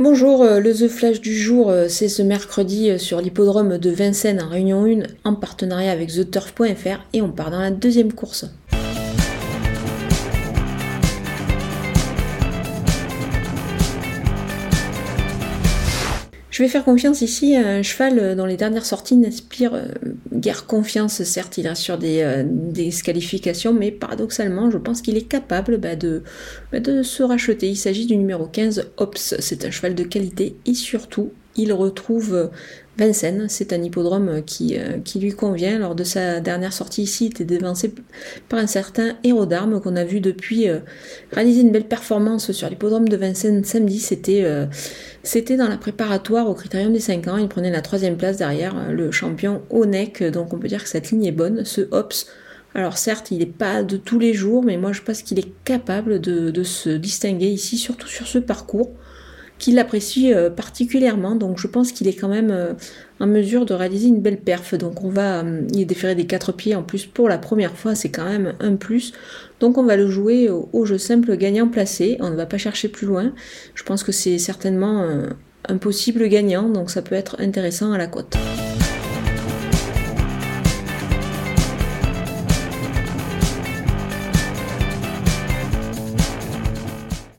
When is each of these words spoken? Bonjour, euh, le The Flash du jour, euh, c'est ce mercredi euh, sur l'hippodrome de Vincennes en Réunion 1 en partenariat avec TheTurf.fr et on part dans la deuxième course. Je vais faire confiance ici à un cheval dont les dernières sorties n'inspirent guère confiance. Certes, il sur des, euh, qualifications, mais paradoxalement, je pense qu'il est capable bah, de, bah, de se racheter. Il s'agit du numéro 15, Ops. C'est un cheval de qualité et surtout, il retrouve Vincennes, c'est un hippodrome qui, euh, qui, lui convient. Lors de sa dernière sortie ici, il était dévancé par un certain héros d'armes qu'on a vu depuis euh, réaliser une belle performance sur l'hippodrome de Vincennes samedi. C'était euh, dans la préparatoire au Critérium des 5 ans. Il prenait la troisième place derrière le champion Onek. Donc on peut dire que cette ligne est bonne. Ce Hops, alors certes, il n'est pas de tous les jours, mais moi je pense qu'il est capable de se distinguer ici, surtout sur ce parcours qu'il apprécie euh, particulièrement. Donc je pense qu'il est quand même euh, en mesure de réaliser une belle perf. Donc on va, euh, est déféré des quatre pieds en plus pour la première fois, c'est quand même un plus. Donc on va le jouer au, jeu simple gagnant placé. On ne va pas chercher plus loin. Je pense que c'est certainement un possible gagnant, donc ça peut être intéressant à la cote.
Bonjour, 0.00 0.42
euh, 0.42 0.58
le 0.58 0.74
The 0.74 0.88
Flash 0.88 1.20
du 1.20 1.32
jour, 1.32 1.70
euh, 1.70 1.86
c'est 1.88 2.08
ce 2.08 2.20
mercredi 2.20 2.90
euh, 2.90 2.98
sur 2.98 3.20
l'hippodrome 3.20 3.78
de 3.78 3.90
Vincennes 3.90 4.42
en 4.42 4.48
Réunion 4.48 4.84
1 4.86 5.04
en 5.22 5.36
partenariat 5.36 5.92
avec 5.92 6.12
TheTurf.fr 6.12 6.98
et 7.12 7.22
on 7.22 7.30
part 7.30 7.52
dans 7.52 7.60
la 7.60 7.70
deuxième 7.70 8.12
course. 8.12 8.44
Je 16.50 16.62
vais 16.64 16.68
faire 16.68 16.84
confiance 16.84 17.20
ici 17.20 17.54
à 17.54 17.64
un 17.64 17.82
cheval 17.82 18.34
dont 18.34 18.46
les 18.46 18.56
dernières 18.56 18.86
sorties 18.86 19.16
n'inspirent 19.16 19.80
guère 20.44 20.66
confiance. 20.66 21.22
Certes, 21.22 21.56
il 21.56 21.74
sur 21.74 21.96
des, 21.96 22.20
euh, 22.20 22.90
qualifications, 23.02 23.72
mais 23.72 23.90
paradoxalement, 23.90 24.70
je 24.70 24.76
pense 24.76 25.00
qu'il 25.00 25.16
est 25.16 25.26
capable 25.26 25.78
bah, 25.78 25.96
de, 25.96 26.22
bah, 26.70 26.80
de 26.80 27.02
se 27.02 27.22
racheter. 27.22 27.68
Il 27.68 27.76
s'agit 27.76 28.04
du 28.04 28.16
numéro 28.16 28.46
15, 28.46 28.90
Ops. 28.98 29.36
C'est 29.38 29.64
un 29.64 29.70
cheval 29.70 29.94
de 29.94 30.04
qualité 30.04 30.56
et 30.66 30.74
surtout, 30.74 31.32
il 31.56 31.72
retrouve 31.72 32.50
Vincennes, 32.96 33.46
c'est 33.48 33.72
un 33.72 33.82
hippodrome 33.82 34.42
qui, 34.44 34.78
euh, 34.78 34.98
qui, 35.04 35.18
lui 35.18 35.32
convient. 35.32 35.78
Lors 35.78 35.94
de 35.94 36.04
sa 36.04 36.40
dernière 36.40 36.72
sortie 36.72 37.02
ici, 37.02 37.26
il 37.26 37.30
était 37.30 37.44
dévancé 37.44 37.92
par 38.48 38.60
un 38.60 38.68
certain 38.68 39.16
héros 39.24 39.46
d'armes 39.46 39.80
qu'on 39.80 39.96
a 39.96 40.04
vu 40.04 40.20
depuis 40.20 40.68
euh, 40.68 40.78
réaliser 41.32 41.62
une 41.62 41.72
belle 41.72 41.88
performance 41.88 42.52
sur 42.52 42.68
l'hippodrome 42.68 43.08
de 43.08 43.16
Vincennes 43.16 43.64
samedi. 43.64 43.98
C'était 43.98 44.44
euh, 44.44 44.66
dans 45.56 45.68
la 45.68 45.76
préparatoire 45.76 46.48
au 46.48 46.54
Critérium 46.54 46.92
des 46.92 47.00
5 47.00 47.26
ans. 47.28 47.36
Il 47.36 47.48
prenait 47.48 47.70
la 47.70 47.82
troisième 47.82 48.16
place 48.16 48.36
derrière 48.36 48.92
le 48.92 49.10
champion 49.10 49.62
Onek. 49.70 50.22
Donc 50.22 50.52
on 50.52 50.58
peut 50.58 50.68
dire 50.68 50.82
que 50.84 50.88
cette 50.88 51.10
ligne 51.10 51.24
est 51.24 51.32
bonne. 51.32 51.64
Ce 51.64 51.80
Hops, 51.90 52.28
alors 52.74 52.96
certes, 52.96 53.32
il 53.32 53.38
n'est 53.38 53.46
pas 53.46 53.82
de 53.82 53.96
tous 53.96 54.20
les 54.20 54.34
jours, 54.34 54.62
mais 54.62 54.76
moi 54.76 54.92
je 54.92 55.02
pense 55.02 55.22
qu'il 55.22 55.40
est 55.40 55.52
capable 55.64 56.20
de 56.20 56.62
se 56.62 56.90
distinguer 56.90 57.48
ici, 57.48 57.76
surtout 57.76 58.08
sur 58.08 58.28
ce 58.28 58.38
parcours 58.38 58.90
qu'il 59.58 59.78
apprécie 59.78 60.32
euh, 60.32 60.50
particulièrement. 60.50 61.36
Donc 61.36 61.58
je 61.58 61.66
pense 61.66 61.92
qu'il 61.92 62.08
est 62.08 62.14
quand 62.14 62.28
même 62.28 62.50
euh, 62.50 62.72
en 63.20 63.26
mesure 63.26 63.66
de 63.66 63.74
réaliser 63.74 64.08
une 64.08 64.20
belle 64.20 64.40
perf. 64.40 64.74
Donc 64.74 65.04
on 65.04 65.08
va, 65.08 65.40
euh, 65.40 65.62
est 65.76 65.84
déféré 65.84 66.14
des 66.14 66.26
quatre 66.26 66.52
pieds 66.52 66.74
en 66.74 66.82
plus 66.82 67.06
pour 67.06 67.28
la 67.28 67.38
première 67.38 67.76
fois, 67.76 67.94
c'est 67.94 68.10
quand 68.10 68.24
même 68.24 68.54
un 68.60 68.76
plus. 68.76 69.12
Donc 69.60 69.78
on 69.78 69.84
va 69.84 69.96
le 69.96 70.08
jouer 70.08 70.50
au, 70.50 70.84
jeu 70.84 70.98
simple 70.98 71.36
gagnant 71.36 71.68
placé. 71.68 72.16
On 72.20 72.30
ne 72.30 72.36
va 72.36 72.46
pas 72.46 72.58
chercher 72.58 72.88
plus 72.88 73.06
loin. 73.06 73.32
Je 73.74 73.82
pense 73.82 74.02
que 74.02 74.12
c'est 74.12 74.38
certainement 74.38 75.08
un 75.66 75.78
possible 75.78 76.28
gagnant, 76.28 76.68
donc 76.68 76.90
ça 76.90 77.00
peut 77.00 77.14
être 77.14 77.36
intéressant 77.40 77.92
à 77.92 77.98
la 77.98 78.06
cote. 78.06 78.36